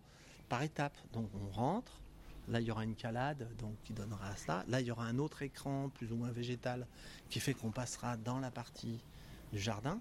[0.49, 0.99] par étapes.
[1.13, 2.01] Donc on rentre,
[2.49, 4.65] là il y aura une calade donc, qui donnera à cela.
[4.69, 6.87] Là il y aura un autre écran, plus ou moins végétal,
[7.31, 9.01] qui fait qu'on passera dans la partie
[9.53, 10.01] du jardin.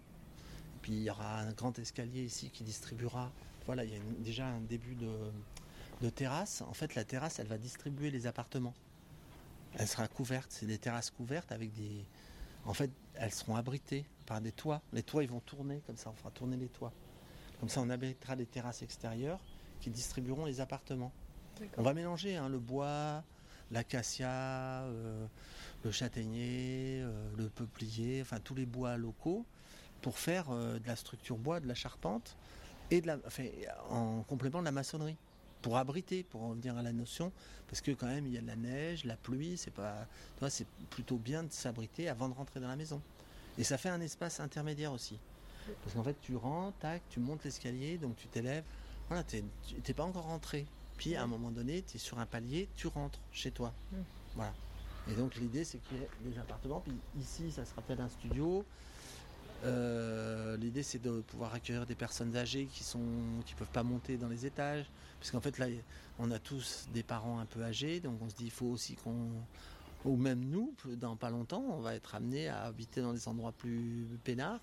[0.82, 3.32] Puis il y aura un grand escalier ici qui distribuera.
[3.65, 5.12] Voilà, il y a une- déjà un début de,
[6.02, 6.62] de terrasse.
[6.62, 8.74] En fait, la terrasse, elle va distribuer les appartements.
[9.76, 12.06] Elle sera couverte, c'est des terrasses couvertes avec des.
[12.65, 14.82] En fait, elles seront abritées par des toits.
[14.93, 16.91] Les toits, ils vont tourner comme ça, on fera tourner les toits.
[17.60, 19.39] Comme ça, on abritera des terrasses extérieures
[19.80, 21.12] qui distribueront les appartements.
[21.78, 23.24] On va mélanger hein, le bois,
[23.71, 24.30] l'acacia,
[24.84, 25.26] euh,
[25.84, 29.45] le châtaignier, euh, le peuplier, enfin tous les bois locaux
[30.02, 32.36] pour faire euh, de la structure bois, de la charpente
[33.89, 35.15] en complément de la maçonnerie
[35.62, 37.32] pour abriter, pour en venir à la notion,
[37.67, 40.08] parce que quand même il y a de la neige, la pluie, c'est pas,
[40.49, 42.99] c'est plutôt bien de s'abriter avant de rentrer dans la maison.
[43.58, 45.19] Et ça fait un espace intermédiaire aussi,
[45.84, 48.63] parce qu'en fait tu rentres, tac, tu montes l'escalier, donc tu t'élèves,
[49.08, 50.65] voilà, t'es pas encore rentré.
[50.97, 53.73] Puis à un moment donné, tu es sur un palier, tu rentres chez toi.
[54.36, 54.54] Voilà.
[55.10, 56.80] Et donc l'idée c'est qu'il y ait des appartements.
[56.80, 58.63] Puis ici, ça sera peut-être un studio.
[59.63, 60.31] Euh,
[60.72, 63.04] l'idée c'est de pouvoir accueillir des personnes âgées qui sont
[63.46, 64.86] qui peuvent pas monter dans les étages.
[65.20, 65.68] Parce qu'en fait là,
[66.18, 68.96] on a tous des parents un peu âgés, donc on se dit il faut aussi
[68.96, 69.32] qu'on
[70.06, 73.52] ou même nous, dans pas longtemps, on va être amené à habiter dans des endroits
[73.52, 74.62] plus peinards.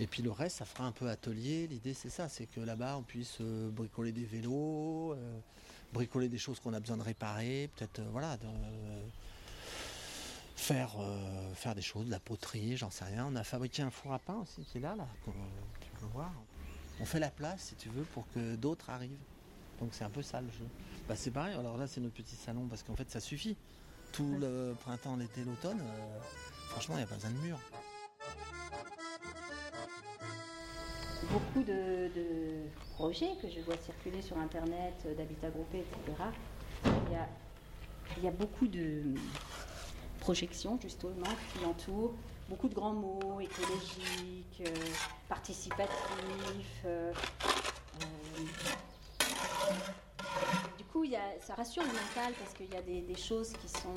[0.00, 1.68] Et puis le reste, ça fera un peu atelier.
[1.68, 5.38] L'idée, c'est ça, c'est que là-bas, on puisse euh, bricoler des vélos, euh,
[5.94, 8.36] bricoler des choses qu'on a besoin de réparer, peut-être, euh, voilà,
[10.56, 13.26] faire, euh, faire des choses, de la poterie, j'en sais rien.
[13.30, 15.32] On a fabriqué un four à pain aussi qui est là, là, qu'on-
[15.80, 16.32] tu peux voir.
[16.98, 19.18] On fait la place, si tu veux, pour que d'autres arrivent.
[19.78, 20.66] Donc c'est un peu ça le jeu.
[21.08, 23.56] Bah, c'est pareil, alors là, c'est notre petit salon, parce qu'en fait, ça suffit.
[24.12, 26.18] Tout le printemps, l'été, l'automne, euh,
[26.70, 27.58] franchement, il n'y a pas besoin de mur.
[31.32, 36.22] beaucoup de, de projets que je vois circuler sur Internet, euh, d'habitat groupé, etc.
[36.84, 37.28] Il y a,
[38.16, 39.02] il y a beaucoup de
[40.26, 42.12] projections, justement, qui l'entourent.
[42.48, 44.74] Beaucoup de grands mots, écologiques, euh,
[45.28, 46.82] participatifs.
[46.84, 47.12] euh,
[48.02, 48.44] euh,
[50.76, 53.68] du coup, y a, ça rassure le mental parce qu'il y a des, choses qui
[53.68, 53.94] sont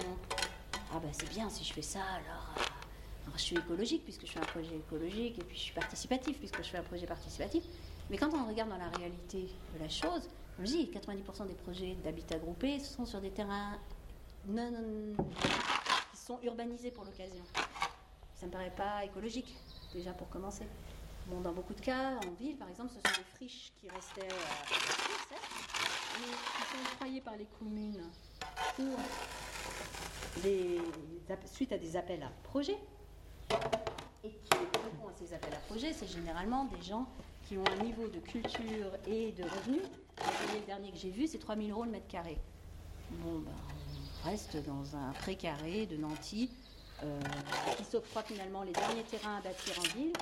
[0.93, 4.31] Ah ben c'est bien si je fais ça, alors, euh, je suis écologique puisque je
[4.33, 7.63] fais un projet écologique et puis je suis participatif puisque je fais un projet participatif.
[8.11, 11.95] Mais quand on regarde dans la réalité de la chose, je dis, 90% des projets
[12.03, 13.79] d'habitat groupé sont sur des terrains
[14.47, 15.78] non, non- qui
[16.29, 17.43] sont urbanisés pour l'occasion.
[18.35, 19.55] Ça me paraît pas écologique,
[19.91, 20.65] déjà pour commencer.
[21.25, 24.31] Bon, dans beaucoup de cas, en ville, par exemple, ce sont des friches qui restaient
[24.31, 25.35] euh,
[26.19, 28.03] qui sont octroyées par les communes
[28.75, 28.99] pour
[31.45, 32.77] suite à des appels à projets.
[34.23, 37.07] Et qui répond à ces appels à projets, c'est généralement des gens
[37.47, 39.81] qui ont un niveau de culture et de revenus.
[40.53, 42.37] Le dernier que j'ai vu, c'est 3000 euros le mètre carré.
[43.09, 43.51] Bon, ben,
[44.23, 46.49] reste dans un précaré de Nanty
[47.03, 47.19] euh,
[47.77, 50.13] qui s'octroie finalement les derniers terrains à bâtir en ville.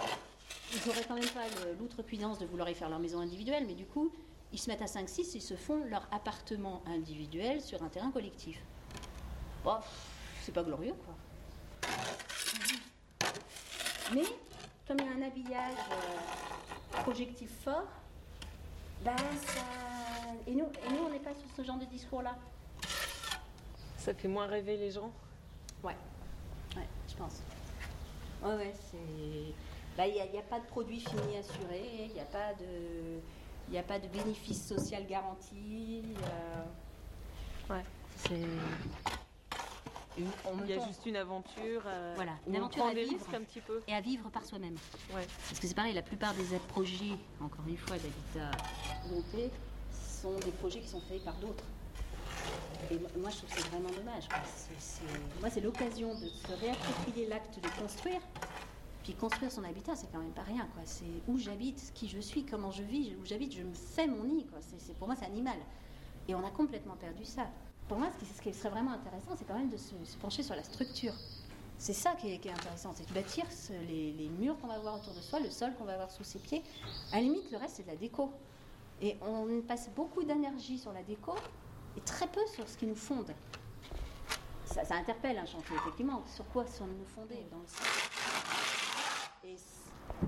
[0.74, 1.46] Ils n'auraient quand même pas
[1.80, 4.12] l'outrecuidance de vouloir y faire leur maison individuelle, mais du coup,
[4.54, 8.12] ils se mettent à 5-6 et ils se font leur appartement individuel sur un terrain
[8.12, 8.62] collectif.
[9.64, 9.78] Bon,
[10.44, 11.16] c'est pas glorieux, quoi.
[14.14, 14.24] Mais,
[14.88, 17.88] comme il y a un habillage euh, projectif fort,
[19.04, 19.62] ben ça.
[20.46, 22.36] Et nous, et nous on n'est pas sur ce genre de discours-là.
[24.08, 25.12] Ça fait moins rêver les gens?
[25.84, 25.94] Ouais,
[26.78, 27.42] ouais, je pense.
[28.42, 29.54] Ouais, ouais, c'est.
[29.98, 33.20] Bah, il n'y a, pas de produit fini assuré, il n'y a pas de.
[33.68, 36.04] Il n'y a pas de bénéfice social garanti.
[36.24, 37.84] euh, Ouais.
[38.16, 38.36] C'est.
[40.18, 40.32] Une-
[40.64, 41.82] Il y a juste une aventure.
[41.86, 43.12] euh, Voilà, une aventure à vivre.
[43.12, 43.82] risques un petit peu.
[43.90, 44.78] Et à vivre par soi-même.
[45.14, 45.28] Ouais.
[45.50, 48.52] Parce que c'est pareil, la plupart des projets, encore une fois, d'habitat
[49.10, 49.52] groupé,
[49.92, 51.66] sont des projets qui sont faits par d'autres.
[52.92, 54.28] Et mo- moi, je trouve que c'est vraiment dommage.
[54.28, 54.38] quoi.
[55.40, 58.22] Moi, c'est l'occasion de se réapproprier l'acte de construire.
[59.04, 60.68] Puis construire son habitat, c'est quand même pas rien.
[60.74, 60.82] quoi.
[60.86, 64.24] C'est où j'habite, qui je suis, comment je vis, où j'habite, je me fais mon
[64.24, 64.46] nid.
[64.46, 64.60] quoi.
[64.62, 65.58] C'est- pour moi, c'est animal.
[66.28, 67.48] Et on a complètement perdu ça.
[67.88, 70.64] Pour moi, ce qui, serait vraiment intéressant, c'est quand même de se, pencher sur la
[70.64, 71.14] structure.
[71.78, 73.46] C'est ça qui est, intéressant, c'est de bâtir
[73.88, 76.40] les murs qu'on va avoir autour de soi, le sol qu'on va avoir sous ses
[76.40, 76.64] pieds.
[77.14, 78.32] À la limite, le reste, c'est de la déco.
[79.02, 81.36] Et on passe beaucoup d'énergie sur la déco
[81.98, 83.34] et très peu sur ce qui nous fonde.
[84.66, 86.24] Ça, interpelle un chantier, effectivement.
[86.28, 89.56] Sur quoi sommes-nous fondés dans le Et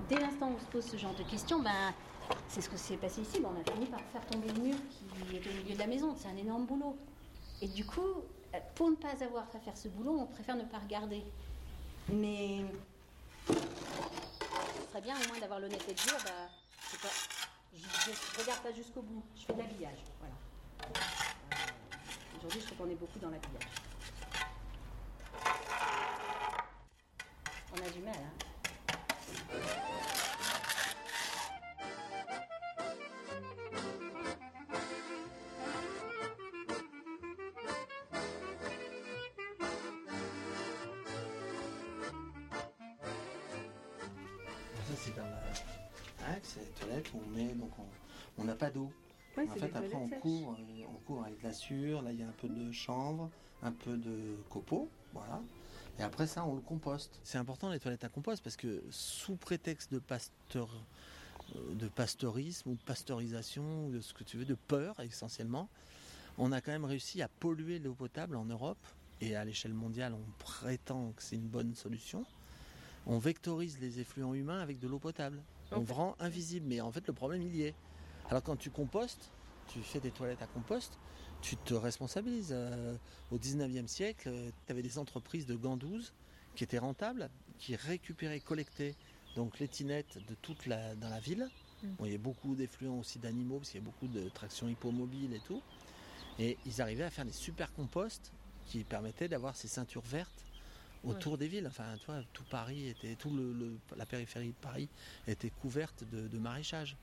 [0.08, 1.94] dès l'instant où on se pose ce genre de questions, ben,
[2.48, 3.40] c'est ce que s'est passé ici.
[3.40, 5.86] Ben, on a fini par faire tomber le mur qui est au milieu de la
[5.86, 6.16] maison.
[6.18, 6.96] C'est un énorme boulot.
[7.62, 8.00] Et du coup,
[8.54, 11.22] euh, pour ne pas avoir à faire ce boulot, on préfère ne pas regarder.
[12.08, 12.64] Mais
[13.46, 13.54] ce
[14.90, 16.48] serait bien au moins d'avoir l'honnêteté de dire, bah,
[17.72, 19.98] je, je regarde pas jusqu'au bout, je fais de l'habillage.
[20.18, 21.19] Voilà.
[22.42, 23.68] Aujourd'hui, je trouve qu'on est beaucoup dans l'habillage.
[27.74, 28.46] On a du mal, hein.
[44.96, 45.30] C'est dans la.
[46.26, 47.52] Ah, c'est les toilettes où on met.
[47.52, 47.84] Donc, on
[48.38, 48.90] on n'a pas d'eau.
[49.36, 52.02] Ouais, en fait, après, on couvre, euh, on couvre avec de la sûre.
[52.02, 53.30] Là, il y a un peu de chanvre,
[53.62, 54.88] un peu de copeaux.
[55.12, 55.40] Voilà.
[55.98, 57.20] Et après ça, on le composte.
[57.24, 60.68] C'est important les toilettes à compost parce que sous prétexte de pasteur,
[61.56, 65.68] euh, de pasteurisme ou de pasteurisation ou de ce que tu veux, de peur essentiellement,
[66.38, 68.78] on a quand même réussi à polluer l'eau potable en Europe
[69.20, 72.24] et à l'échelle mondiale, on prétend que c'est une bonne solution.
[73.06, 75.42] On vectorise les effluents humains avec de l'eau potable.
[75.72, 75.88] On Ok.
[75.90, 77.74] rend invisible, mais en fait le problème il y est.
[78.30, 79.28] Alors quand tu compostes,
[79.66, 80.98] tu fais des toilettes à compost,
[81.42, 82.52] tu te responsabilises.
[82.52, 82.96] Euh,
[83.32, 84.30] au 19e siècle,
[84.66, 86.12] tu avais des entreprises de gandouze
[86.54, 87.28] qui étaient rentables,
[87.58, 88.94] qui récupéraient, collectaient
[89.34, 91.48] donc les tinettes de toute la, dans la ville.
[91.82, 91.88] Mm.
[91.98, 94.68] Bon, il y a beaucoup d'effluents aussi d'animaux, parce qu'il y a beaucoup de traction
[94.68, 95.60] hippomobile et tout.
[96.38, 98.32] Et ils arrivaient à faire des super composts
[98.66, 100.44] qui permettaient d'avoir ces ceintures vertes
[101.02, 101.66] autour des villes.
[101.66, 104.88] Enfin, tu vois, tout Paris était, tout le, la périphérie de Paris
[105.26, 106.96] était couverte de, de maraîchage.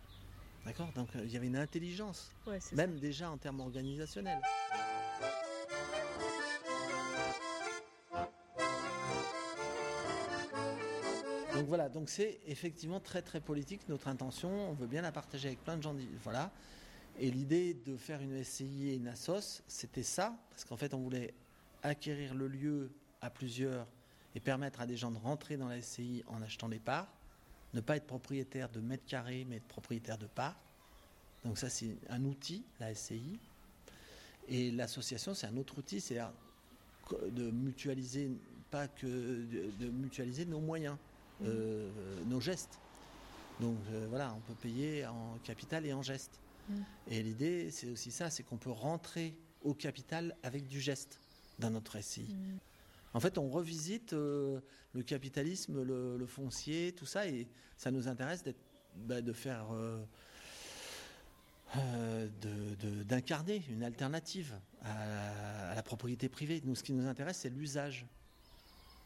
[0.65, 2.31] D'accord Donc euh, il y avait une intelligence,
[2.73, 4.41] même déjà en termes organisationnels.
[11.53, 14.69] Donc voilà, donc c'est effectivement très très politique notre intention.
[14.69, 15.95] On veut bien la partager avec plein de gens.
[16.23, 16.51] Voilà.
[17.19, 20.99] Et l'idée de faire une SCI et une ASOS, c'était ça, parce qu'en fait on
[20.99, 21.33] voulait
[21.81, 22.91] acquérir le lieu
[23.21, 23.87] à plusieurs
[24.35, 27.11] et permettre à des gens de rentrer dans la SCI en achetant des parts,
[27.73, 30.59] ne pas être propriétaire de mètres carrés, mais être propriétaire de parts.
[31.45, 33.39] Donc ça, c'est un outil, la SCI.
[34.49, 36.19] Et l'association, c'est un autre outil, c'est
[37.29, 38.29] de mutualiser,
[38.71, 40.95] pas que de, mutualiser nos moyens,
[41.39, 41.45] mmh.
[41.45, 41.89] euh,
[42.25, 42.79] nos gestes.
[43.59, 46.39] Donc euh, voilà, on peut payer en capital et en geste.
[46.69, 46.75] Mmh.
[47.09, 51.19] Et l'idée, c'est aussi ça, c'est qu'on peut rentrer au capital avec du geste
[51.59, 52.21] dans notre SCI.
[52.21, 52.57] Mmh.
[53.17, 54.59] En fait, on revisite euh,
[54.93, 58.43] le capitalisme, le, foncier, tout ça, et ça nous intéresse
[58.95, 60.05] bah, de faire, euh,
[61.77, 62.27] euh,
[63.05, 64.53] d'incarner une alternative
[64.83, 66.61] à, la propriété privée.
[66.63, 68.05] Nous, ce qui nous intéresse, c'est l'usage.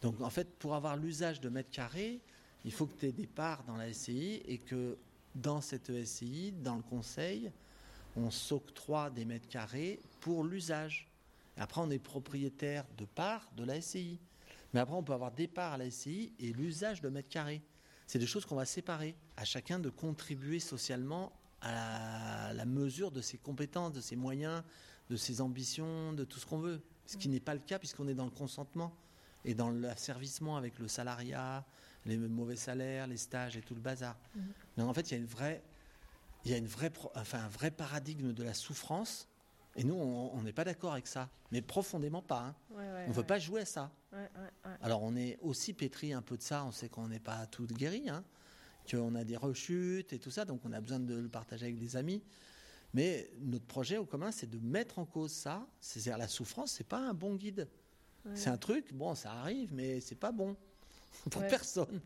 [0.02, 2.20] Donc, en fait, pour avoir l'usage de mètres carrés,
[2.66, 4.98] il faut que tu aies des parts dans la SCI et que
[5.36, 7.50] dans cette SCI, dans le conseil,
[8.18, 11.11] on s'octroie des mètres carrés pour l'usage.
[11.58, 14.20] Après, on est propriétaire de parts de la SCI.
[14.74, 17.62] Mais après, on peut avoir des parts à la SCI et l'usage de mètres carrés.
[18.08, 19.16] C'est des choses qu'on va séparer.
[19.38, 21.32] À chacun de contribuer socialement
[21.62, 24.64] à la, mesure de ses compétences, de ses moyens,
[25.10, 26.82] de ses ambitions, de tout ce qu'on veut.
[27.06, 28.96] Ce qui n'est pas le cas puisqu'on est dans le consentement
[29.44, 31.66] et dans l'asservissement avec le salariat,
[32.06, 34.18] les mauvais salaires, les stages et tout le bazar.
[34.36, 34.44] Mhm.
[34.78, 35.64] Donc en fait, il y a une vraie,
[36.46, 39.28] il y a une vraie, enfin, un vrai paradigme de la souffrance
[39.76, 42.48] et nous, on n'est pas d'accord avec ça, mais profondément pas.
[42.48, 42.56] Hein.
[43.06, 43.92] on ne veut pas jouer à ça.
[44.82, 47.66] Alors on est aussi pétri un peu de ça, on sait qu'on n'est pas tout
[47.66, 48.24] guéri, hein,
[48.90, 51.78] qu'on a des rechutes et tout ça, donc on a besoin de le partager avec
[51.78, 52.22] des amis.
[52.94, 55.66] Mais notre projet au commun, c'est de mettre en cause ça.
[55.80, 57.68] C'est-à-dire la souffrance, c'est pas un bon guide.
[58.36, 60.56] C'est un truc, bon, ça arrive, mais c'est pas bon
[61.32, 62.02] pour personne.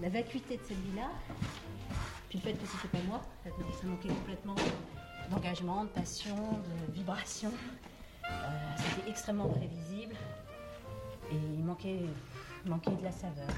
[0.00, 1.10] La, vacuité de cette vie-là,
[2.28, 4.54] puis le fait que c'était pas moi, ça manquait complètement
[5.30, 7.52] d'engagement, de passion, de vibration.
[8.24, 10.14] Euh, c'était extrêmement prévisible
[11.30, 12.00] et il manquait,
[12.66, 13.48] manquait de la saveur.